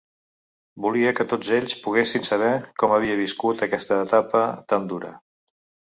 [0.85, 2.51] Volia que tots ells poguessin saber
[2.85, 4.43] com havia viscut aquesta etapa
[4.75, 5.13] tan dura.